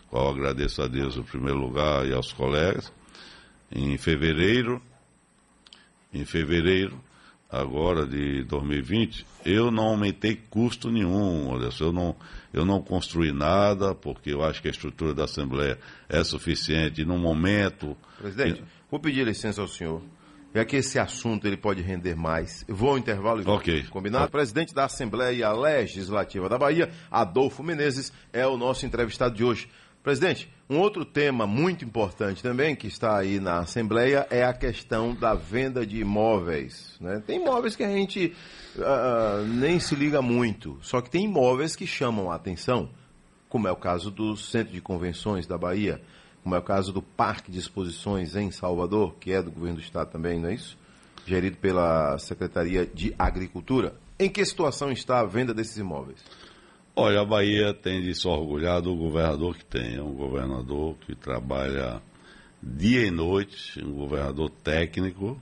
[0.09, 2.91] qual agradeço a Deus em primeiro lugar e aos colegas,
[3.71, 4.81] em fevereiro,
[6.15, 6.99] em fevereiro
[7.51, 11.85] agora de 2020, eu não aumentei custo nenhum, Anderson.
[11.85, 12.17] Eu não,
[12.51, 17.19] eu não construí nada, porque eu acho que a estrutura da Assembleia é suficiente no
[17.19, 17.95] momento.
[18.17, 18.65] Presidente, e...
[18.91, 20.01] vou pedir licença ao senhor.
[20.55, 22.65] Já que esse assunto ele pode render mais.
[22.69, 23.83] Eu vou ao intervalo e okay.
[23.85, 24.27] combinado.
[24.27, 29.69] O presidente da Assembleia Legislativa da Bahia, Adolfo Menezes, é o nosso entrevistado de hoje.
[30.05, 35.15] Presidente, um outro tema muito importante também que está aí na Assembleia é a questão
[35.15, 36.97] da venda de imóveis.
[37.01, 37.23] Né?
[37.27, 38.33] Tem imóveis que a gente
[38.77, 42.91] uh, nem se liga muito, só que tem imóveis que chamam a atenção,
[43.49, 46.01] como é o caso do Centro de Convenções da Bahia,
[46.45, 49.83] como é o caso do Parque de Exposições em Salvador, que é do governo do
[49.83, 50.77] Estado também, não é isso?
[51.27, 53.95] Gerido pela Secretaria de Agricultura.
[54.19, 56.19] Em que situação está a venda desses imóveis?
[56.95, 59.97] Olha, a Bahia tem de se orgulhar do governador que tem.
[59.97, 62.03] É um governador que trabalha
[62.63, 65.41] dia e noite, um governador técnico,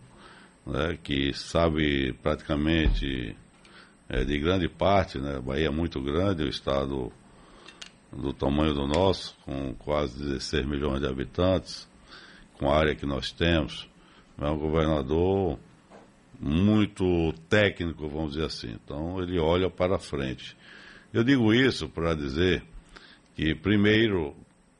[0.65, 3.37] né, que sabe praticamente
[4.09, 7.12] é, de grande parte, né, a Bahia é muito grande, o estado
[8.12, 11.88] do tamanho do nosso, com quase 16 milhões de habitantes,
[12.59, 13.88] com a área que nós temos,
[14.40, 15.59] é um governador
[16.38, 18.77] muito técnico, vamos dizer assim.
[18.85, 20.57] Então ele olha para frente.
[21.12, 22.62] Eu digo isso para dizer
[23.35, 24.35] que, primeiro,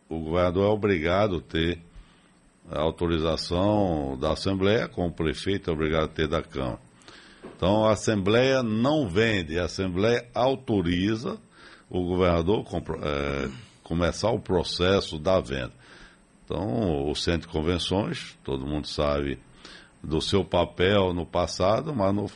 [0.09, 1.79] o governador é obrigado a ter
[2.71, 6.81] a autorização da Assembleia, como o prefeito é obrigado a ter da Câmara.
[7.57, 11.39] Então, a Assembleia não vende, a Assembleia autoriza
[11.93, 12.65] o governador
[13.03, 13.51] é,
[13.83, 15.73] começar o processo da venda.
[16.43, 19.39] Então, o Centro de Convenções, todo mundo sabe
[20.03, 22.31] do seu papel no passado, mas no,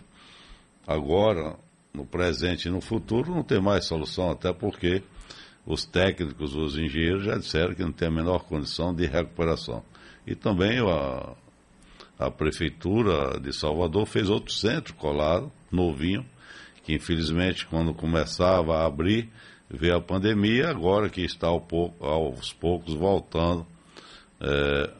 [0.86, 1.56] agora
[1.92, 5.02] no presente e no futuro não tem mais solução, até porque
[5.64, 9.82] os técnicos, os engenheiros já disseram que não tem a menor condição de recuperação.
[10.26, 11.32] E também a,
[12.18, 16.26] a Prefeitura de Salvador fez outro centro colado, novinho,
[16.86, 19.28] que infelizmente quando começava a abrir,
[19.68, 23.66] veio a pandemia, agora que está ao pouco, aos poucos voltando
[24.40, 24.90] é,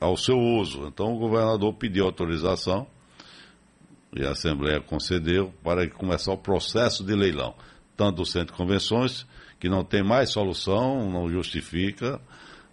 [0.00, 0.88] ao seu uso.
[0.88, 2.84] Então o governador pediu autorização
[4.12, 7.54] e a Assembleia concedeu para começar o processo de leilão,
[7.96, 9.24] tanto do Centro de Convenções,
[9.60, 12.20] que não tem mais solução, não justifica,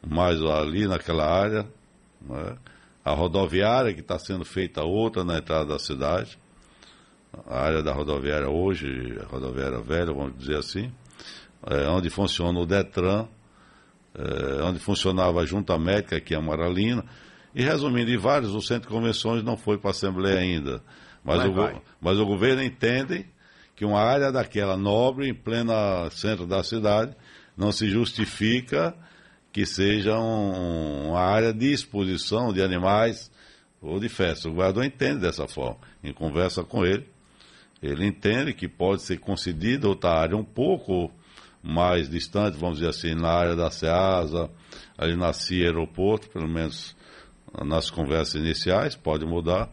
[0.04, 1.68] mais ali naquela área,
[2.22, 2.58] né?
[3.04, 6.40] a rodoviária que está sendo feita outra na entrada da cidade,
[7.48, 10.92] a área da rodoviária hoje, a rodoviária velha, vamos dizer assim,
[11.68, 13.28] é, onde funciona o Detran,
[14.14, 17.04] é, onde funcionava a Junta Médica, aqui em Amaralina,
[17.54, 20.82] e resumindo, em vários, o Centro de Convenções não foi para a Assembleia ainda.
[21.24, 21.82] Mas, vai, o, vai.
[22.02, 23.26] mas o governo entende
[23.76, 27.16] que uma área daquela nobre, em plena centro da cidade,
[27.58, 28.96] não se justifica
[29.52, 33.32] que seja um, uma área de exposição de animais
[33.82, 34.50] ou de festa.
[34.50, 35.78] O governador entende dessa forma.
[36.04, 37.08] Em conversa com ele,
[37.82, 41.12] ele entende que pode ser concedida outra área um pouco
[41.62, 44.50] mais distante, vamos dizer assim, na área da SEASA,
[44.98, 46.96] ali na CIA Aeroporto, pelo menos
[47.64, 49.70] nas conversas iniciais, pode mudar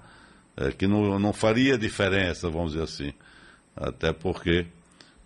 [0.57, 3.13] é, que não, não faria diferença, vamos dizer assim.
[3.77, 4.67] Até porque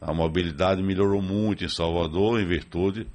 [0.01, 3.07] a mobilidade melhorou muito em Salvador em virtude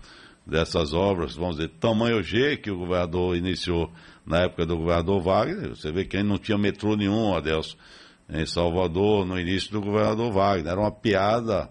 [0.46, 3.92] dessas obras, vamos dizer, tamanho G que o governador iniciou
[4.26, 5.70] na época do governador Wagner.
[5.70, 7.78] Você vê que não tinha metrô nenhum, Adelso,
[8.32, 10.72] em Salvador, no início do governador Wagner.
[10.72, 11.70] Era uma piada,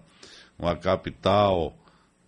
[0.59, 1.75] uma capital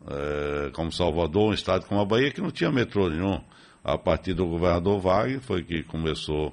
[0.08, 3.40] é, como Salvador, um estado como a Bahia, que não tinha metrô nenhum.
[3.84, 6.52] A partir do governador Wagner foi que começou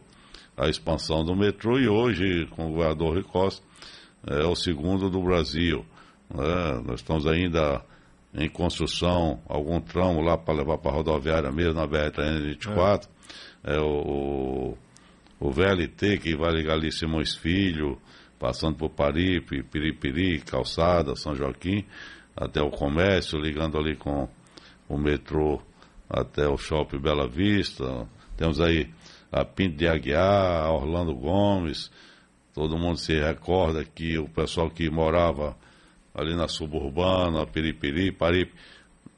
[0.57, 3.65] a expansão do metrô e hoje, com o governador Rui Costa,
[4.27, 5.85] é o segundo do Brasil.
[6.29, 6.81] Né?
[6.85, 7.81] Nós estamos ainda
[8.33, 13.07] em construção algum tramo lá para levar para a rodoviária mesmo, na BR-324.
[13.63, 13.75] É.
[13.75, 14.77] é o, o,
[15.39, 17.97] VLT que vai ligar ali Simões Filho,
[18.37, 21.85] passando por Paripe, Piripiri, Calçada, São Joaquim.
[22.35, 24.27] até o comércio, ligando ali com
[24.87, 25.61] o metrô
[26.09, 28.07] até o shopping Bela Vista.
[28.37, 28.89] Temos aí
[29.31, 31.91] a Pinto de Aguiar, a Orlando Gomes.
[32.53, 35.55] Todo mundo se recorda que o pessoal que morava
[36.13, 38.53] ali na suburbana, Piripiri, Paripe,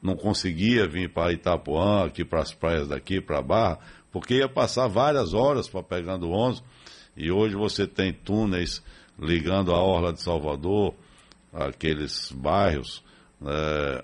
[0.02, 3.78] não conseguia vir para Itapuã, aqui para as praias daqui, para Barra,
[4.12, 6.62] porque ia passar várias horas para pegando o ônibus.
[7.16, 8.82] E hoje você tem túneis
[9.18, 10.94] ligando a Orla de Salvador,
[11.52, 13.02] aqueles bairros
[13.40, 14.02] né,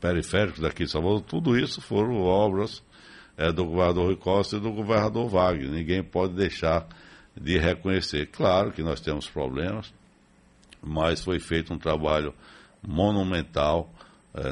[0.00, 2.82] periféricos daqui de Salvador, tudo isso foram obras
[3.36, 5.70] é, do governador Rui Costa e do governador Wagner.
[5.70, 6.86] Ninguém pode deixar
[7.36, 8.26] de reconhecer.
[8.26, 9.92] Claro que nós temos problemas,
[10.82, 12.34] mas foi feito um trabalho
[12.82, 13.91] monumental é,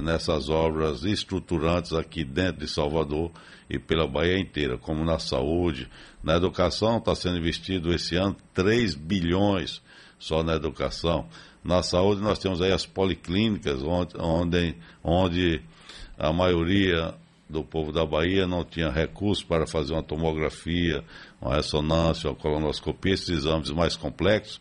[0.02, 3.30] nessas obras estruturantes aqui dentro de Salvador
[3.68, 5.88] e pela Bahia inteira, como na saúde,
[6.22, 9.80] na educação está sendo investido esse ano 3 bilhões
[10.18, 11.26] só na educação.
[11.64, 15.62] Na saúde nós temos aí as policlínicas, onde, onde, onde
[16.18, 17.14] a maioria
[17.48, 21.02] do povo da Bahia não tinha recursos para fazer uma tomografia,
[21.40, 24.60] uma ressonância, uma colonoscopia, esses exames mais complexos,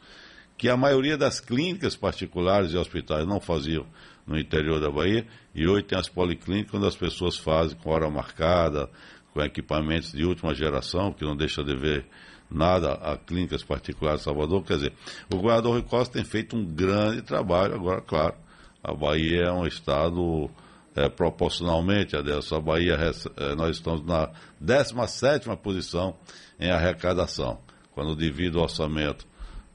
[0.58, 3.86] que a maioria das clínicas particulares e hospitais não faziam
[4.30, 8.08] no interior da Bahia, e hoje tem as policlínicas onde as pessoas fazem com hora
[8.12, 8.88] marcada,
[9.34, 12.06] com equipamentos de última geração, que não deixa de ver
[12.50, 14.64] nada a clínicas particulares de Salvador.
[14.64, 14.94] Quer dizer,
[15.34, 17.74] o governador Rui Costa tem feito um grande trabalho.
[17.74, 18.36] Agora, claro,
[18.84, 20.50] a Bahia é um estado
[20.96, 22.60] é, proporcionalmente a dessa.
[22.60, 22.98] Bahia,
[23.36, 26.16] é, nós estamos na 17 posição
[26.60, 27.60] em arrecadação.
[27.94, 29.26] Quando divido o orçamento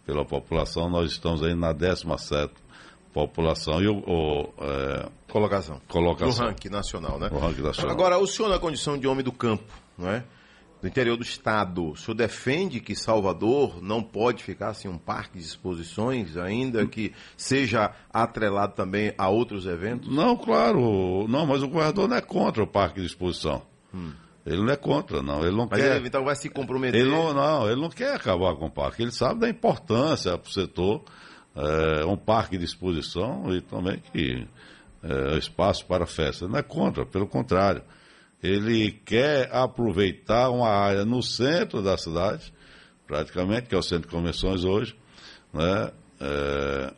[0.06, 2.63] pela população, nós estamos aí na 17
[3.14, 3.80] população.
[3.80, 5.80] E o, o é, colocação.
[5.88, 6.44] colocação.
[6.44, 7.28] No ranking nacional, né?
[7.28, 7.92] Ranking nacional.
[7.92, 10.24] Agora, o senhor na condição de homem do campo, não é?
[10.82, 15.38] do interior do estado, o senhor defende que Salvador não pode ficar assim um parque
[15.38, 20.14] de exposições, ainda que seja atrelado também a outros eventos?
[20.14, 23.62] Não, claro, não, mas o governador não é contra o parque de exposição.
[23.94, 24.12] Hum.
[24.44, 25.40] Ele não é contra, não.
[25.40, 25.96] Ele não mas quer.
[25.96, 27.00] Ele, então vai se comprometer.
[27.00, 29.02] Ele não, não, ele não quer acabar com o parque.
[29.02, 31.02] Ele sabe da importância para o setor,
[31.56, 34.46] é, um parque de exposição e também que
[35.02, 36.48] é, espaço para festa.
[36.48, 37.82] Não é contra, pelo contrário
[38.44, 42.52] ele quer aproveitar uma área no centro da cidade,
[43.06, 44.94] praticamente, que é o centro de convenções hoje,
[45.50, 45.90] né,
[46.20, 46.92] é,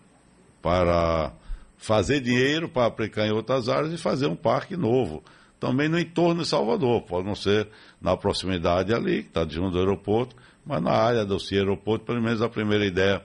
[0.61, 1.33] para
[1.77, 5.23] fazer dinheiro para aplicar em outras áreas e fazer um parque novo.
[5.61, 7.69] Também no entorno de Salvador, pode não ser
[8.01, 12.43] na proximidade ali, que está junto do aeroporto, mas na área do aeroporto, pelo menos
[12.43, 13.23] a primeira ideia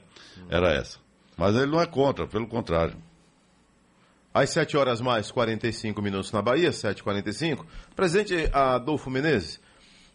[0.48, 1.01] era essa.
[1.42, 2.96] Mas ele não é contra, pelo contrário.
[4.32, 7.66] Às 7 horas mais 45 minutos na Bahia, 7h45.
[7.96, 9.60] Presidente Adolfo Menezes,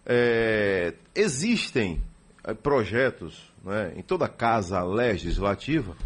[0.07, 2.01] é, existem
[2.45, 5.97] é, projetos né, em toda casa legislativa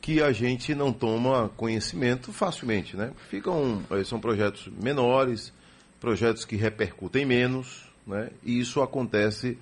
[0.00, 2.96] que a gente não toma conhecimento facilmente.
[2.96, 3.12] Né?
[3.28, 5.52] Ficam, é, são projetos menores,
[6.00, 8.30] projetos que repercutem menos, né?
[8.42, 9.58] e isso acontece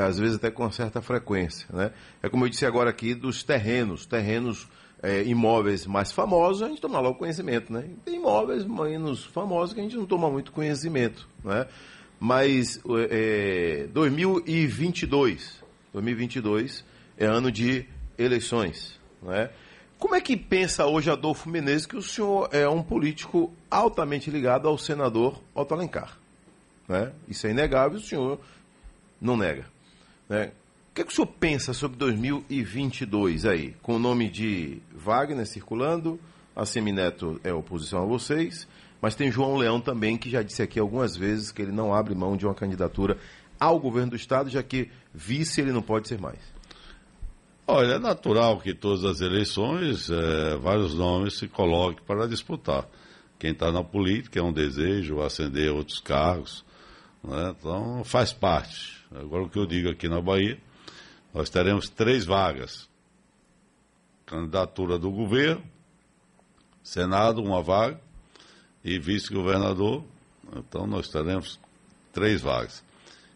[0.00, 1.66] às vezes até com certa frequência.
[1.72, 1.90] Né?
[2.22, 4.68] É como eu disse agora aqui dos terrenos, terrenos
[5.02, 7.88] é, imóveis mais famosos, a gente toma logo conhecimento, né?
[8.04, 11.66] Tem imóveis menos famosos que a gente não toma muito conhecimento, né?
[12.20, 15.60] Mas é, 2022,
[15.92, 16.84] 2022
[17.18, 17.84] é ano de
[18.16, 19.50] eleições, né?
[19.98, 24.66] Como é que pensa hoje Adolfo Menezes que o senhor é um político altamente ligado
[24.66, 26.18] ao senador Otto Alencar?
[26.88, 27.12] Né?
[27.28, 28.40] Isso é inegável, o senhor
[29.20, 29.64] não nega.
[30.28, 30.52] Né?
[30.90, 33.74] O que, é que o senhor pensa sobre 2022 aí?
[33.82, 36.20] Com o nome de Wagner circulando,
[36.54, 38.68] a Semineto é oposição a vocês,
[39.00, 42.14] mas tem João Leão também, que já disse aqui algumas vezes que ele não abre
[42.14, 43.16] mão de uma candidatura
[43.58, 46.38] ao governo do Estado, já que vice ele não pode ser mais.
[47.66, 52.86] Olha, é natural que todas as eleições é, vários nomes se coloquem para disputar.
[53.38, 56.64] Quem está na política é um desejo ascender outros cargos,
[57.22, 57.54] né?
[57.58, 59.02] então faz parte.
[59.14, 60.58] Agora o que eu digo aqui na Bahia
[61.32, 62.88] nós teremos três vagas.
[64.26, 65.62] Candidatura do governo,
[66.82, 68.00] Senado, uma vaga,
[68.84, 70.04] e vice-governador.
[70.56, 71.58] Então nós teremos
[72.12, 72.84] três vagas.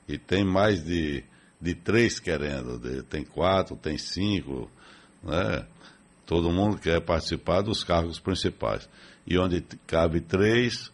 [0.06, 1.24] E tem mais de,
[1.60, 4.70] de três querendo, tem quatro, tem cinco,
[5.22, 5.66] né?
[6.26, 8.88] Todo mundo quer participar dos cargos principais.
[9.26, 10.92] E onde cabe três,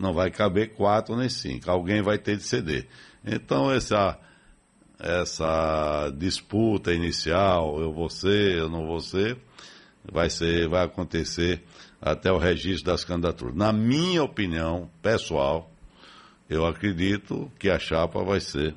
[0.00, 1.70] não vai caber quatro nem cinco.
[1.70, 2.88] Alguém vai ter de ceder.
[3.24, 4.18] Então, essa
[4.98, 9.38] essa disputa inicial, eu vou ser, eu não vou ser,
[10.04, 11.62] vai ser, vai acontecer
[12.00, 13.54] até o registro das candidaturas.
[13.54, 15.70] Na minha opinião pessoal,
[16.50, 18.74] eu acredito que a chapa vai ser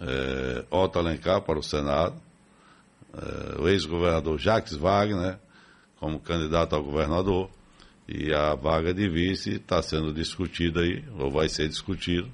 [0.00, 2.16] é, Otto Alencar para o Senado,
[3.12, 5.38] é, o ex-governador Jacques Wagner
[6.00, 7.50] como candidato ao governador
[8.08, 12.30] E a vaga de vice está sendo discutida aí, ou vai ser discutido,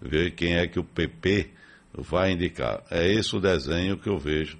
[0.00, 1.50] ver quem é que o PP
[1.92, 2.82] vai indicar.
[2.90, 4.56] É esse o desenho que eu vejo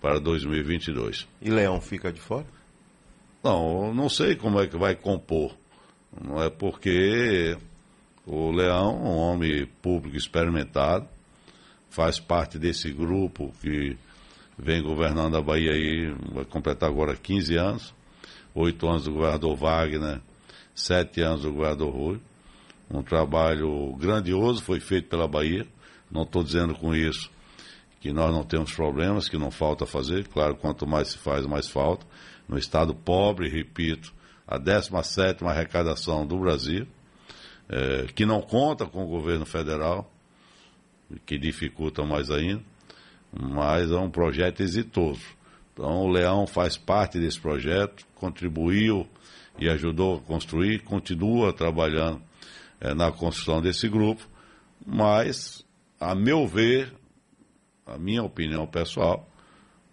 [0.00, 1.26] para 2022.
[1.40, 2.46] E Leão fica de fora?
[3.42, 5.56] Não, não sei como é que vai compor.
[6.22, 7.56] Não é porque
[8.26, 11.08] o Leão, um homem público experimentado,
[11.88, 13.96] faz parte desse grupo que
[14.58, 17.94] vem governando a Bahia aí, vai completar agora 15 anos,
[18.56, 20.20] oito anos do governador Wagner,
[20.74, 22.20] sete anos do governador Rui.
[22.90, 25.66] Um trabalho grandioso foi feito pela Bahia.
[26.10, 27.30] Não estou dizendo com isso
[28.00, 30.26] que nós não temos problemas, que não falta fazer.
[30.28, 32.06] Claro, quanto mais se faz, mais falta.
[32.48, 34.14] No estado pobre, repito,
[34.46, 36.86] a 17 arrecadação do Brasil,
[37.68, 40.10] é, que não conta com o governo federal,
[41.26, 42.62] que dificulta mais ainda,
[43.32, 45.35] mas é um projeto exitoso.
[45.76, 49.06] Então, o Leão faz parte desse projeto, contribuiu
[49.58, 52.22] e ajudou a construir, continua trabalhando
[52.80, 54.26] é, na construção desse grupo,
[54.86, 55.66] mas,
[56.00, 56.94] a meu ver,
[57.86, 59.28] a minha opinião pessoal,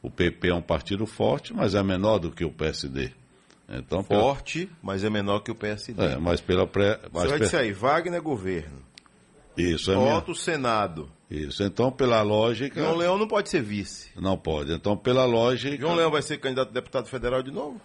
[0.02, 3.12] o PP é um partido forte, mas é menor do que o PSD.
[3.68, 4.78] Então, forte, pela...
[4.82, 6.02] mas é menor que o PSD.
[6.02, 6.98] É, mas pela pré.
[7.12, 8.82] Mas Você vai dizer aí, Wagner governo.
[9.58, 10.42] Isso, é Otto minha...
[10.42, 11.12] Senado.
[11.34, 12.80] Isso, então pela lógica.
[12.80, 14.12] João Leão não pode ser vice.
[14.16, 14.72] Não pode.
[14.72, 15.76] Então, pela lógica.
[15.78, 17.82] João Leão vai ser candidato a deputado federal de novo?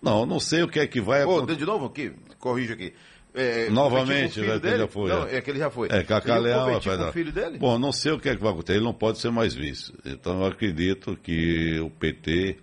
[0.00, 1.58] Não, não sei o que é que vai acontecer.
[1.58, 2.92] de novo aqui, corrija aqui.
[3.34, 5.10] É, Novamente, né, que já foi.
[5.10, 5.36] Não, é.
[5.36, 5.88] é que ele já foi.
[5.90, 7.58] É, Cacá Leão vai o filho dele?
[7.58, 9.92] Bom, não sei o que é que vai acontecer, ele não pode ser mais vice.
[10.04, 12.56] Então eu acredito que o PT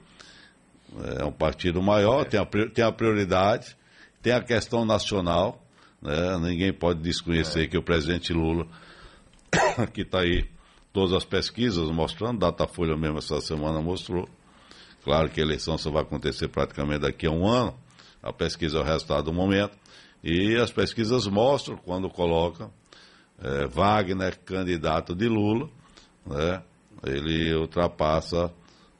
[1.20, 2.26] é um partido maior, é.
[2.26, 3.76] tem, a, tem a prioridade,
[4.22, 5.62] tem a questão nacional,
[6.02, 6.38] né?
[6.40, 7.68] ninguém pode desconhecer é.
[7.68, 8.66] que o presidente Lula,
[9.94, 10.46] que está aí,
[10.92, 14.28] todas as pesquisas mostrando, Datafolha mesmo essa semana mostrou,
[15.04, 17.76] claro que a eleição só vai acontecer praticamente daqui a um ano,
[18.22, 19.78] a pesquisa é o resultado do momento,
[20.24, 22.72] e as pesquisas mostram, quando colocam
[23.42, 25.70] é, Wagner candidato de Lula,
[26.26, 26.64] né,
[27.06, 28.54] ele ultrapassa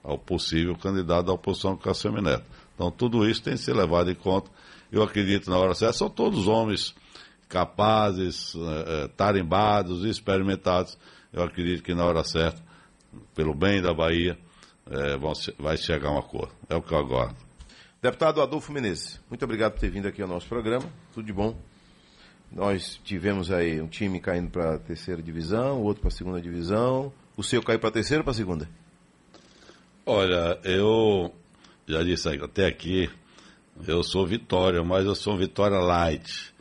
[0.04, 2.44] ao possível candidato da oposição Cassio Neto.
[2.76, 4.52] Então tudo isso tem que ser levado em conta.
[4.92, 6.94] Eu acredito na hora certa, são todos homens
[7.54, 10.98] capazes, é, é tarimbados, experimentados.
[11.32, 12.60] Eu acredito que na hora certa,
[13.36, 14.36] pelo bem da Bahia,
[14.90, 15.16] é,
[15.60, 16.52] vai chegar um acordo.
[16.68, 17.36] É o que eu aguardo.
[18.02, 20.86] Deputado Adolfo Menezes, muito obrigado por ter vindo aqui ao nosso programa.
[21.14, 21.56] Tudo de bom.
[22.52, 27.14] Nós tivemos aí um time caindo para a terceira divisão, outro para a segunda divisão.
[27.38, 28.70] O seu caiu para a terceira ou para a segunda?
[30.06, 31.34] Olha, eu
[31.88, 33.10] já disse até aqui,
[33.88, 36.53] eu sou Vitória, mas eu sou Vitória Light.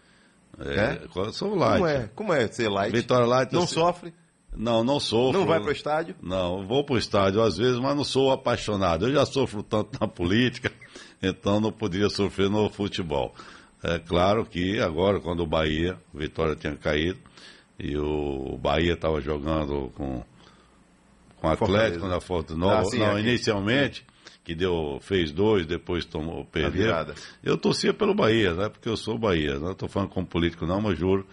[0.58, 0.98] É?
[1.04, 1.32] é?
[1.32, 1.78] Sou light.
[1.78, 2.10] Como é?
[2.14, 2.92] Como é ser light?
[2.92, 3.52] Vitória Light.
[3.52, 4.12] Não sofre?
[4.54, 5.40] Não, não sofro.
[5.40, 6.14] Não vai para o estádio?
[6.22, 9.06] Não, vou para o estádio às vezes, mas não sou apaixonado.
[9.06, 10.70] Eu já sofro tanto na política,
[11.22, 13.34] então não poderia sofrer no futebol.
[13.82, 17.18] É claro que agora, quando o Bahia, o Vitória tinha caído,
[17.78, 20.22] e o Bahia estava jogando com,
[21.36, 23.20] com o Atlético na Foto Nova, ah, sim, não, aqui.
[23.20, 24.06] inicialmente,
[24.44, 26.86] que deu, fez dois, depois tomou, perdeu.
[27.42, 28.68] Eu torcia pelo Bahia, né?
[28.68, 31.26] Porque eu sou Bahia, não estou falando como político não, mas juro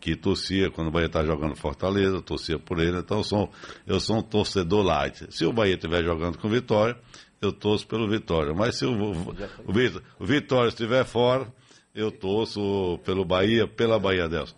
[0.00, 3.50] que torcia quando o Bahia está jogando Fortaleza, torcia por ele, então eu sou,
[3.86, 5.26] eu sou um torcedor light.
[5.30, 6.94] Se o Bahia estiver jogando com Vitória,
[7.40, 8.52] eu torço pelo Vitória.
[8.54, 9.34] Mas se o, o,
[9.66, 11.46] o, Vitória estiver fora,
[11.94, 14.54] eu torço pelo Bahia, pela Bahia Delsa.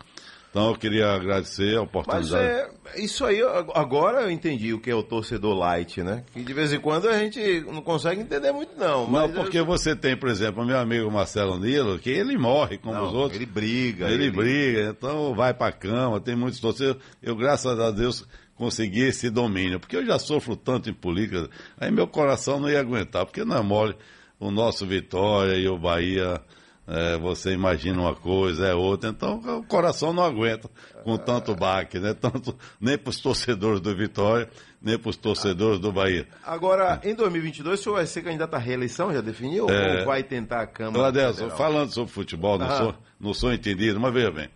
[0.56, 2.32] Então eu queria agradecer a oportunidade.
[2.32, 3.42] Mas é, isso aí,
[3.74, 6.24] agora eu entendi o que é o torcedor light, né?
[6.32, 9.06] Que de vez em quando a gente não consegue entender muito, não.
[9.06, 9.66] Não, porque eu...
[9.66, 13.12] você tem, por exemplo, o meu amigo Marcelo Nilo, que ele morre como não, os
[13.12, 13.36] outros.
[13.36, 14.08] Ele briga.
[14.08, 14.30] Ele, ele...
[14.30, 17.02] briga, então vai pra cama, tem muitos torcedores.
[17.22, 21.90] Eu, graças a Deus, consegui esse domínio, porque eu já sofro tanto em política, aí
[21.90, 23.94] meu coração não ia aguentar, porque não é mole
[24.40, 26.40] o nosso Vitória e o Bahia
[26.88, 30.70] é, você imagina uma coisa, é outra, então o coração não aguenta
[31.02, 32.14] com tanto baque, né?
[32.14, 34.48] Tanto, nem para os torcedores do Vitória,
[34.80, 36.28] nem para os torcedores do Bahia.
[36.44, 39.68] Agora, em 2022, o senhor vai ser candidato à reeleição, já definiu?
[39.68, 41.08] É, ou vai tentar a Câmara?
[41.08, 44.48] Adelson, falando sobre futebol, não, sou, não sou entendido, mas veja bem,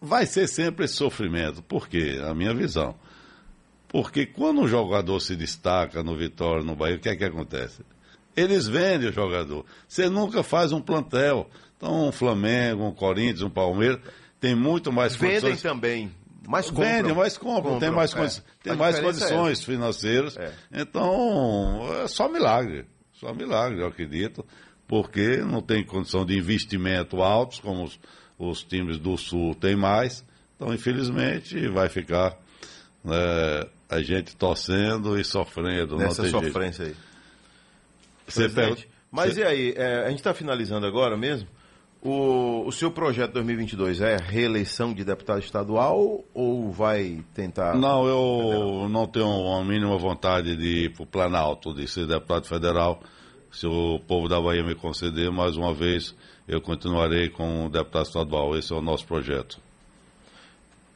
[0.00, 1.62] vai ser sempre esse sofrimento.
[1.62, 2.18] Por quê?
[2.26, 2.94] A minha visão.
[3.88, 7.82] Porque quando um jogador se destaca no Vitória, no Bahia, o que é que acontece?
[8.40, 9.64] Eles vendem o jogador.
[9.86, 11.48] Você nunca faz um plantel.
[11.76, 14.00] Então, um Flamengo, um Corinthians, um Palmeiras,
[14.38, 15.62] tem muito mais Vendem condições.
[15.62, 16.10] também.
[16.46, 16.84] Mas compram.
[16.84, 17.62] Vendem, mas compram.
[17.62, 17.78] compram.
[17.78, 18.42] Tem mais, é.
[18.62, 20.36] tem mais é condições é financeiras.
[20.36, 20.52] É.
[20.72, 22.86] Então, é só milagre.
[23.12, 24.44] Só milagre, eu acredito.
[24.88, 28.00] Porque não tem condição de investimento altos, como os,
[28.38, 30.24] os times do Sul têm mais.
[30.56, 32.36] Então, infelizmente, vai ficar
[33.04, 35.96] né, a gente torcendo e sofrendo.
[35.96, 36.98] Nessa sofrência jeito.
[36.98, 37.10] aí.
[38.30, 41.48] Você presidente, Mas e aí, é, a gente está finalizando agora mesmo.
[42.02, 47.76] O, o seu projeto 2022 é reeleição de deputado estadual ou vai tentar.
[47.76, 52.46] Não, eu não tenho a mínima vontade de ir para o Planalto, de ser deputado
[52.46, 53.02] federal.
[53.52, 56.14] Se o povo da Bahia me conceder, mais uma vez,
[56.48, 58.56] eu continuarei como deputado estadual.
[58.56, 59.60] Esse é o nosso projeto.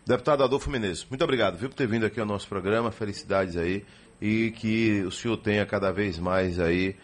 [0.06, 2.90] Deputado Adolfo Menezes, muito obrigado viu, por ter vindo aqui ao nosso programa.
[2.90, 3.84] Felicidades aí.
[4.22, 6.96] E que o senhor tenha cada vez mais aí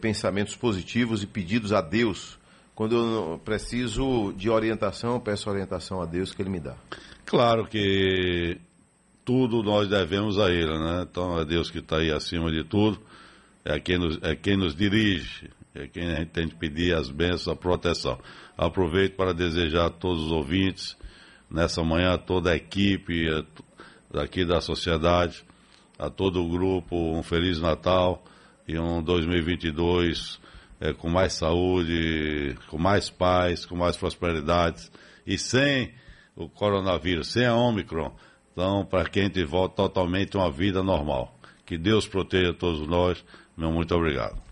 [0.00, 2.38] pensamentos positivos e pedidos a Deus
[2.76, 6.76] quando eu preciso de orientação, eu peço orientação a Deus que Ele me dá.
[7.24, 8.58] Claro que
[9.24, 11.06] tudo nós devemos a Ele, né?
[11.10, 13.00] Então é Deus que está aí acima de tudo,
[13.64, 17.10] é quem, nos, é quem nos dirige, é quem a gente tem que pedir as
[17.10, 18.20] bênçãos, a proteção.
[18.58, 20.98] Aproveito para desejar a todos os ouvintes,
[21.50, 23.24] nessa manhã, a toda a equipe
[24.12, 25.42] daqui da sociedade,
[25.98, 28.22] a todo o grupo, um Feliz Natal
[28.66, 30.40] e um 2022
[30.80, 34.90] é, com mais saúde, com mais paz, com mais prosperidade
[35.26, 35.92] e sem
[36.34, 38.14] o coronavírus, sem a Omicron.
[38.52, 41.38] Então, para que a gente volte totalmente uma vida normal.
[41.64, 43.24] Que Deus proteja todos nós.
[43.56, 44.45] Meu muito obrigado.